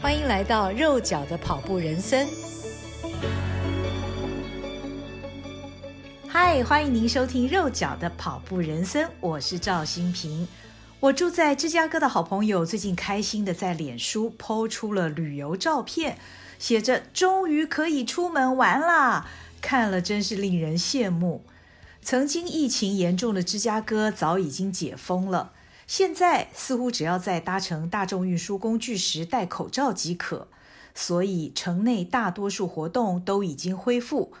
[0.00, 2.28] 欢迎来到肉脚的跑步人生。
[6.28, 10.46] 嗨，欢迎您收听肉脚的跑步人生，我是赵新平。
[11.00, 16.18] 我住在芝加哥的好朋友最近开心的在脸书 PO 出了旅游照片，
[16.58, 19.26] 写着“终于可以出门玩啦”，
[19.60, 21.44] 看了真是令人羡慕。
[22.02, 25.52] 曾经疫情严重的芝加哥早已经解封了。
[25.86, 30.48] 现在似乎只要在搭乘大众运输工具时戴口罩即可，
[30.94, 34.32] 所以城内大多数活动都已经恢复。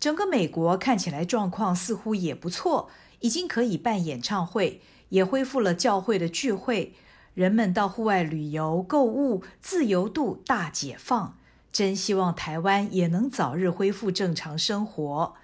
[0.00, 2.88] 整个美国看起来状况似乎也不错，
[3.20, 6.94] 已经可以办演唱会，也恢复了教会的聚会，
[7.34, 11.36] 人们到户外旅游、购物，自由度大解放。
[11.70, 15.34] 真希望台湾也能早日恢复正常生活。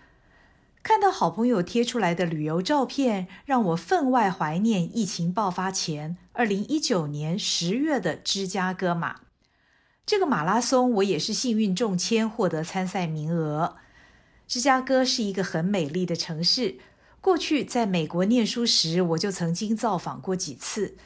[0.83, 9.21] 看到好朋友贴出来的旅游照片，让我分外怀念疫情爆发前，二零一九年十月的芝加哥马。
[10.05, 13.77] 这个马拉松我也是幸运中签，获得参赛名额。
[14.49, 16.79] 芝加哥是一个很美丽的城市，
[17.21, 20.97] 过去在美国念书时，我就曾经造访过几次。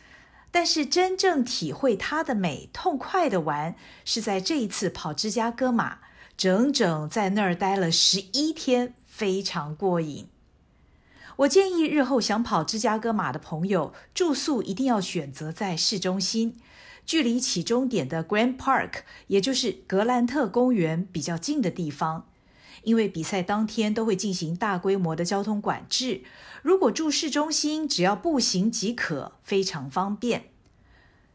[0.50, 5.98] 但是真正体会它的美、痛快的玩，是在这一次跑芝加哥马，
[6.34, 8.94] 整整在那儿待了十一天。
[9.16, 10.28] 非常过瘾。
[11.36, 16.58] 我建议日后想跑芝加哥马的朋友，住宿一定要选择在市中心，
[17.06, 22.26] 距离起终点的 Grand Park，也就是格兰特公园比较近的地方。
[22.82, 26.22] 因为比赛当天都会进行大规模的交通管制，
[26.60, 30.50] 如果住市中心，只要步行即可，非常方便。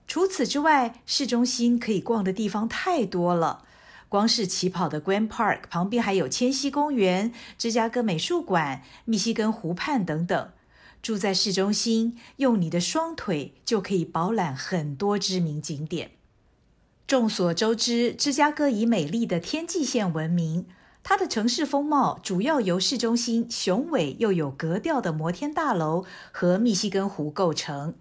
[0.07, 3.65] 除此之外，市中心可以逛的地方太多了。
[4.11, 10.51] 光是起跑的 Grand Park 旁边还有千禧公园、芝加哥美术馆、密西根湖畔等等。
[11.01, 16.11] 住在市中心，用你的双腿就可以饱览很多知名景点。
[17.07, 20.65] 众所周知，芝加哥以美丽的天际线闻名，
[21.01, 27.93] 它的城市风貌主要由市中心雄伟又有格调的摩天大楼和密西根湖构成。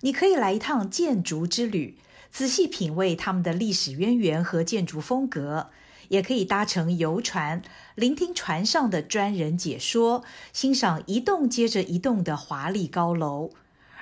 [0.00, 1.96] 你可以来一趟建筑之旅。
[2.32, 5.68] 仔细品味他们的历史渊源和建筑风格，
[6.08, 7.60] 也可以搭乘游船，
[7.94, 13.50] 聆听船上的专人解说，欣赏一栋接着一栋的华丽高楼。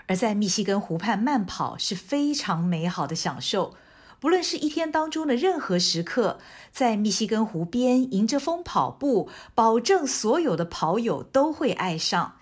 [0.07, 3.75] 而在密西根湖畔慢跑是非常美好的享受，
[4.21, 6.39] 不论是一天当中的任何时刻，
[6.71, 12.37] 在密西根湖边迎着风跑步，保证所有的跑友都会爱上。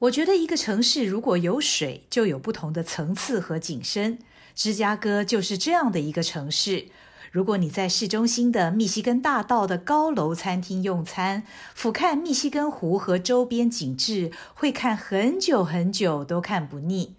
[0.00, 4.18] 我觉得一个城市如果有水，就有不同的层次和景深。
[4.54, 6.86] 芝加哥就是这样的一个城市。
[7.30, 17.14] 如果你在市中心的密西根大道的高楼餐厅用餐，俯瞰密西根湖和周边景致，会看很久很久都看不腻。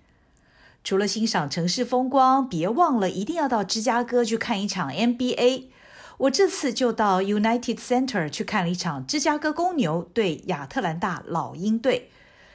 [0.83, 5.63] 除了欣赏城市风光，别忘了一定要到芝加哥去看一场 NBA。
[6.17, 12.11] 我这次就到 United Center 去看了一场芝加哥公牛对亚特兰大老鹰队。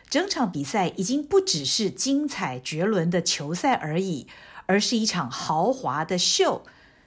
[0.08, 4.26] 整场比赛已经不只是精彩绝伦的球赛而已。
[4.68, 6.62] 而是一场豪华的秀，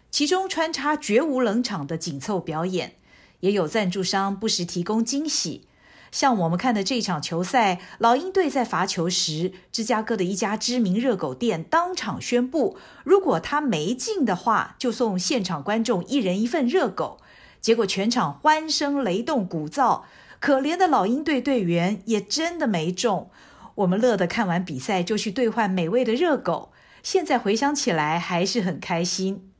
[0.09, 2.95] 其中穿插绝无冷场的紧凑表演，
[3.41, 5.67] 也有赞助商不时提供惊喜。
[6.11, 17.19] 像我们看的这场球赛，老鹰队在罚球时，芝加哥的一家知名热狗店当场宣布，如果他没进的话，就送现场观众一人一份热狗。
[17.61, 20.01] 结果全场欢声雷动，鼓噪。
[20.39, 23.29] 可怜的老鹰队队员也真的没中。
[23.75, 26.70] 我们乐得看完比赛就去兑换美味的热狗。
[27.03, 29.51] 现在回想起来还是很开心。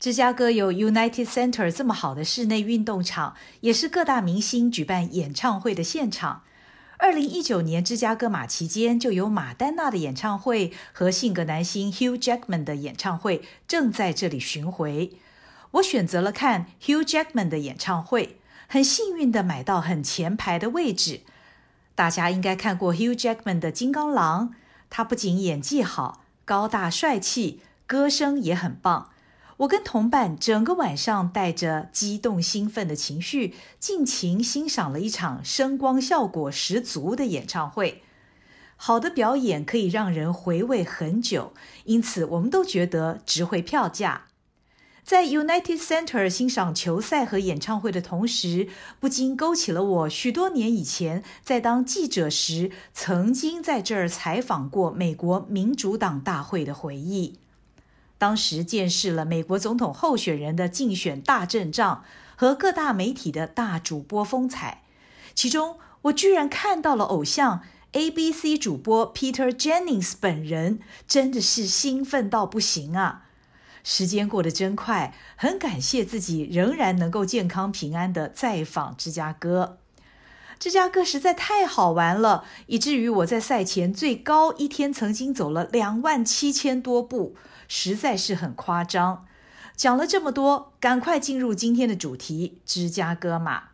[0.00, 6.42] 芝加哥有 United Center 这么好的室内运动场，也是各大明星举办演唱会的现场。
[6.98, 15.12] 二零一九年芝加哥马期间，就有马丹娜的演唱会和性格男星 Hugh Jackman 的演唱会正在这里巡回。
[15.72, 21.20] 我选择了看 Hugh Jackman 的演唱会，很幸运的买到很前排的位置。
[21.94, 24.50] 大家应该看过 Hugh Jackman 的《金刚狼》，
[24.88, 26.24] 他不仅演技好。
[26.48, 29.10] 高大帅气，歌声也很棒。
[29.58, 38.02] 我跟同伴整个晚上带着激动兴奋的情绪，尽情欣赏了一场声光效果十足的演唱会。
[38.76, 41.52] 好的表演可以让人回味很久，
[41.84, 44.27] 因此我们都觉得值回票价。
[45.08, 48.68] 在 United Center 欣赏球赛和演唱会的同时，
[49.00, 57.38] 不禁勾起了我许多年以前在当记者时曾经在这儿采访过美国民主党大会的回忆。
[58.18, 62.04] 当时见识了美国总统候选人的竞选大阵仗
[62.36, 64.82] 和各大媒体的大主播风采，
[65.34, 67.62] 其中我居然看到了偶像
[67.92, 73.24] ABC 主播 Peter Jennings 本人，真的是兴奋到不行啊！
[73.90, 79.78] 时间过得真快，很感谢自己仍然能够健康平安地再访芝加哥。
[80.58, 87.34] 芝加哥实在太好玩了，以至于我在赛前最高一天曾经走了两万七千多步，
[87.66, 89.24] 实在是很夸张。
[89.74, 93.70] 讲了这么多，赶快进入今天的主题——芝加哥马。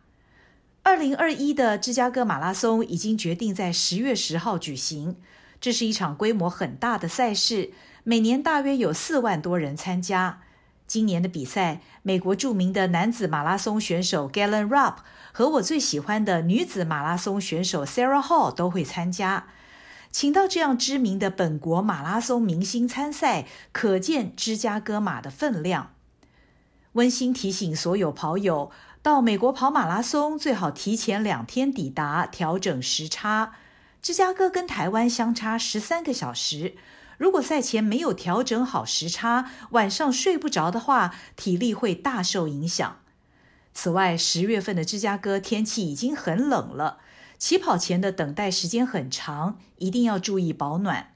[0.83, 5.17] 二零二一的芝加哥马拉松已经决定在十月十号举行，
[5.59, 7.71] 这是一场规模很大的赛事。
[8.07, 10.41] 每年大约有四万多人参加。
[10.85, 14.97] 今年的比赛，美国著名的男子马拉松选手 Galen Rupp
[15.31, 19.47] 和我最喜欢的女子马拉松选手 Sarah Hall 都会参加。
[20.11, 25.93] 请到这样知名的本国马拉松明星参赛，可见芝加哥马的分量。
[26.91, 28.69] 温馨提醒所有跑友，
[29.01, 33.53] 到美国跑马拉松最好提前两天抵达，调整时差。
[34.03, 36.75] 芝加哥跟台湾相差十三个小时。
[37.17, 42.99] 如果赛前没有调整好时差，晚上睡不着的话，体力会大受影响。
[43.73, 46.99] 此外，十月份的芝加哥天气已经很冷了，
[47.37, 51.11] 起跑前的等待时间很长，一定要注意保暖。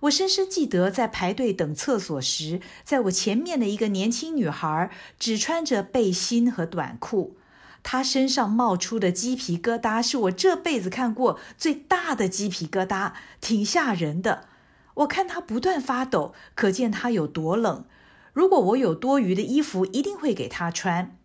[0.00, 7.38] 我深深记得，在排队等厕所时，在我前面的一个年轻女孩只穿着背心和短裤，
[7.82, 14.48] 她身上冒出的鸡皮疙瘩是我这辈子看过最大的鸡皮疙瘩，挺吓人的。
[14.94, 17.84] 我看他不断发抖，可见他有多冷。
[18.32, 21.16] 如果我有多余的衣服，一定会给他穿。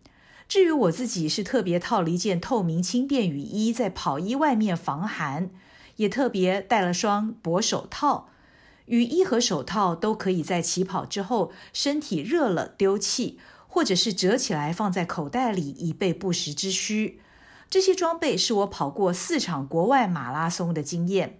[0.48, 5.50] 至于我自己，是特别套了一件透明轻便雨衣在跑衣外面防寒，
[5.96, 8.28] 也特别戴了双薄手套。
[8.86, 13.38] 雨衣和手套都可以在起跑之后，身体热了丢弃，
[13.68, 17.20] 或者是折起来放在口袋里，以备不时之需。
[17.68, 21.38] 这些装备是我跑过四场国外马拉松的经验。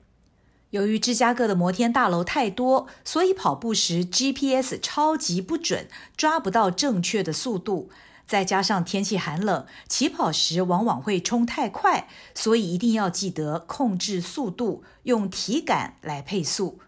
[0.71, 7.91] 由于芝加哥的摩天大楼太多，所以跑步时 GPS 超级不准，抓不到正确的速度。
[8.25, 16.79] 再加上天气寒冷，起跑时往往会冲太快，所以一定要记得控制速度，用体感来配速。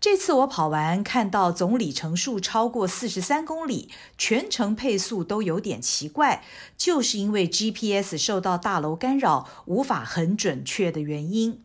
[0.00, 3.88] 这次我跑完，看到总里程数超过四十三公里，
[4.18, 6.42] 全程配速都有点奇怪，
[6.76, 11.62] 就是因为 GPS 受到大楼干扰，无法很准确的原因。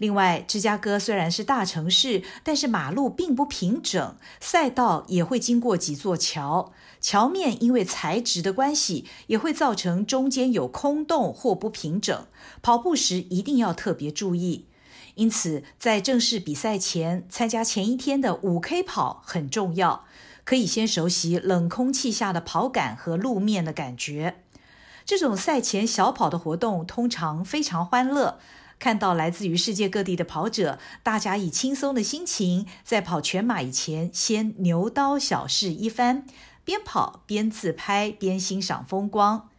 [0.00, 12.26] 另外，芝加哥虽然是大城市，但是马路并不平整，赛道也会经过几座桥，桥面因为材质的关系，也会造成中间有空洞或不平整。
[12.62, 14.64] 跑步时一定要特别注意。
[15.16, 20.06] 因此，在正式比赛前，参加前一天的五 K 跑很重要，
[20.44, 24.42] 可以先熟悉冷空气下的跑感和路面的感觉。
[25.04, 28.38] 这种赛前小跑的活动通常非常欢乐。
[28.80, 36.24] 看到来自于世界各地的跑者，大家以轻松的心情在跑全马以前先牛刀小试一番，
[36.64, 39.50] 边跑边自拍边欣赏风光。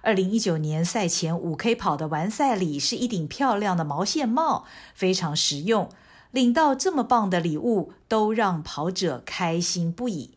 [0.00, 4.64] 二零一九年赛前五 K 跑的完赛礼是一顶漂亮的毛线帽，
[4.94, 5.90] 非常实用。
[6.30, 10.30] 领到这么棒的礼物，都让跑者开心不已。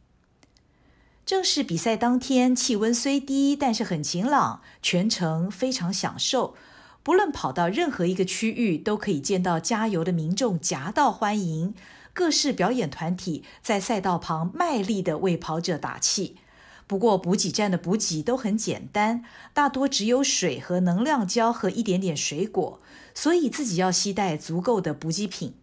[1.25, 6.53] 正式比赛当天，气温虽低，但是很晴朗，全程非常享受。
[7.05, 11.75] 不论跑到任何一个区域，都可以见到加油的民众夹道欢迎，
[12.13, 16.37] 各式表演团体在赛道旁卖力地为跑者打气。
[16.87, 22.79] 不过补给站的补给都很简单，大多只有水和能量胶和一点点水果，
[23.13, 25.53] 所以自己要携带足够的补给品。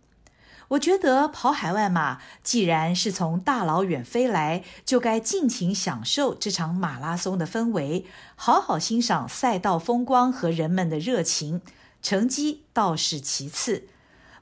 [0.72, 11.60] 我觉得跑海外马，既然是从大老远飞来，就该尽情享受这场马拉松的氛围，好好欣赏赛道风光和人们的热情。
[12.00, 13.86] 成绩倒是其次，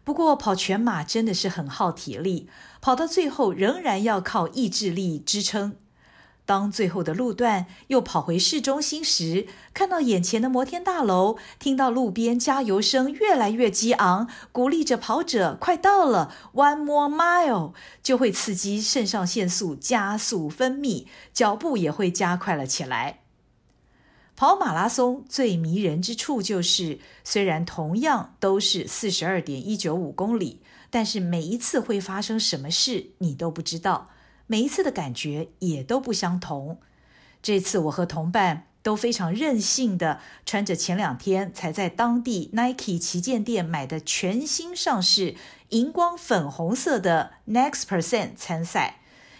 [0.04, 2.48] 不过跑全马真的是很耗体力，
[2.80, 5.76] 跑到最后仍然要靠意志力支撑。
[6.46, 23.20] 当最后的路段又跑回市中心时，看到眼前的摩天大楼，听到路边加油声越来越激昂，鼓励着跑者快到了，one more mile，就会刺激肾上腺素加速分泌，脚步也会加快了起来。
[24.34, 34.08] 跑马拉松最迷人之处就是，虽然同样都是四十二点一九五公里，但是每一次会发生什么事，你都不知道。
[34.50, 36.80] 每一次的感觉也都不相同。
[37.40, 45.36] 这次我和同伴都非常任性的穿着前两天才在当地 Nike 旗舰店买的全新上市
[45.68, 48.96] 荧光粉红色的 Next Percent 参赛，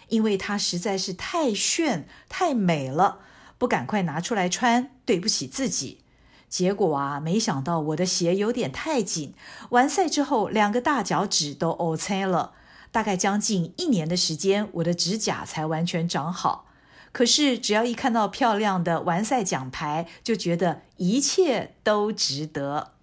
[0.07, 3.19] 因为它实在是太炫太美了，
[3.57, 5.99] 不赶快拿出来穿，对不起自己。
[6.47, 9.33] 结果啊，没想到我的鞋有点太紧，
[9.71, 12.53] 完赛之后两个大脚趾都 O 塞了。
[12.91, 16.67] 大概将近一年的时间，我的指甲才完全长好。
[17.13, 22.93] 可是只要一看到漂亮的完赛奖牌，就觉得一切都值得。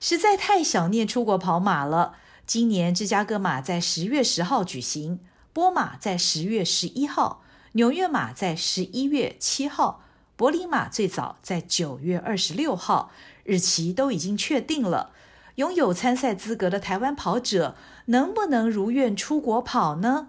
[0.00, 2.16] 实在太想念出国跑马了。
[2.46, 5.20] 今年芝加哥马在十月十号举行，
[5.52, 7.42] 波马在十月十一号，
[7.72, 10.04] 纽约马在十一月七号，
[10.36, 13.10] 柏林马最早在九月二十六号，
[13.42, 15.10] 日期都已经确定了。
[15.56, 20.28] 拥有参赛资格的台湾跑者能不能如愿出国跑呢？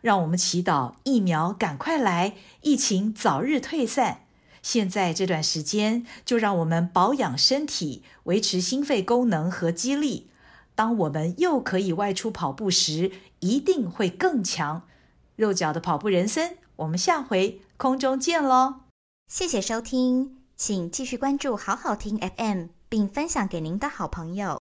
[0.00, 4.20] 让我们祈祷疫苗赶快来，疫情早日退散。
[4.60, 10.30] 现在这段时间，就让我们保养身体，维持心肺功能和肌力。
[10.74, 14.82] 当我们又可以外出跑步时，一定会更强。
[15.36, 18.80] 肉脚的跑步人生，我们下回空中见喽！
[19.28, 24.63] 谢谢收听，请继续关注好好听 FM，并分享给您的好朋友。